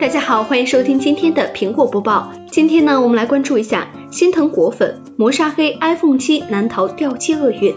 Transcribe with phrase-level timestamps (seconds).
[0.00, 2.32] 大家好，欢迎收听今天的苹果播报。
[2.50, 7.74] 今天呢，我们来关注一下心疼果粉，磨砂黑 iPhone 七难逃掉漆厄运。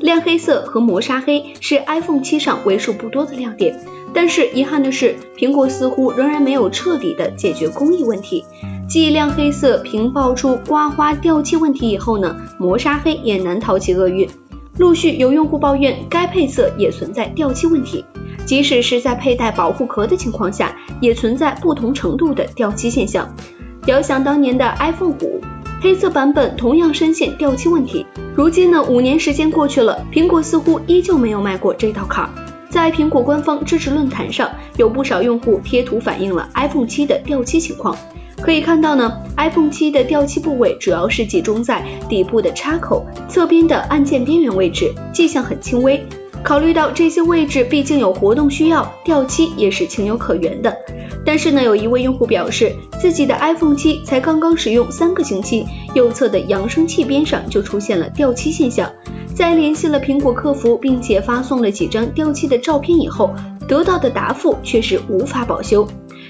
[0.00, 3.78] 亮黑色和磨砂黑是 iPhone 七上为数不多的亮点，
[4.14, 8.46] 但是遗憾的是，苹果似乎仍然没有彻底的解决工艺问题。
[8.88, 14.26] 继亮黑色屏爆出刮花掉漆问题以后呢，磨砂黑也难逃其厄运。
[14.78, 18.02] 陆续有用户抱怨该配色也存在掉漆问题。
[18.44, 23.34] 即使是在佩戴保护壳的情况下，也存在不同程度的掉漆现象。
[23.86, 25.40] 遥想当年的 iPhone 五
[25.80, 28.06] 黑色版本同样深陷掉漆问题。
[28.36, 32.30] 如今呢，五年时间过去了，苹果似乎依旧没有迈过这道坎儿。
[32.68, 37.96] 在苹果官方支持论坛上，有不少用户贴图反映了 iPhone 七的掉漆情况。
[38.40, 46.04] 可以看到呢，iPhone 七的掉漆部位主要是集中在底部的插口、侧边的按键边缘位置，迹象很轻微。
[46.44, 50.76] 考虑到这些位置毕竟有活动需要，掉漆也是情有可原的。
[51.24, 58.90] 但是呢，有一位用户表示，自己的 iPhone 七才刚刚使用三个星期，右侧的扬声器边上就出现了掉漆现象。
[59.34, 63.32] 在联系了苹果客服，并且发送了几张掉漆的照片以后，
[63.68, 65.86] 得到的答复却是无法保修。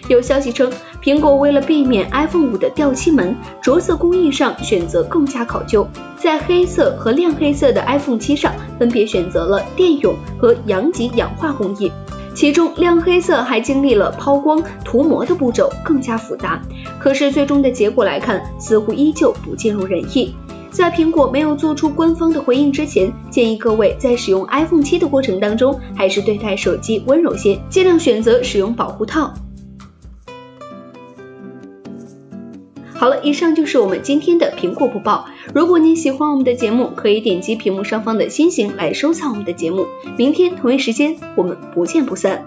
[0.08, 0.70] 有消息称，
[1.02, 5.86] 苹果为了避免 iPhone 五的掉漆门，着色工艺上选择更加考究，
[6.16, 11.90] 在黑色和亮黑色的 iPhone 七上分别选择了电泳和阳极氧化工艺，
[12.34, 16.60] 其中亮黑色还经历了抛光、涂膜的步骤，更加复杂。
[16.98, 20.34] 可是最终的结果来看，似乎依旧不尽如人意。
[20.70, 29.34] 在苹果没有做出官方的回应之前，建议各位在使用 iPhone 七的过程当中，还是对待手机温柔些，尽量选择使用保护套。
[33.02, 35.26] 好了，以上就是我们今天的苹果播报。
[35.52, 39.88] 如果您喜欢我们的节目，可以点击屏幕上方的星形来收藏我们的节目。
[40.16, 42.46] 明天同一时间，我们不见不散。